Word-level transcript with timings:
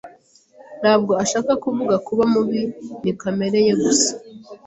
Ntabwo 0.81 1.11
ashaka 1.23 1.51
kuvuga 1.63 1.95
kuba 2.07 2.23
mubi. 2.33 2.61
Ni 3.03 3.13
kamere 3.21 3.57
ye 3.67 3.73
gusa. 3.83 4.11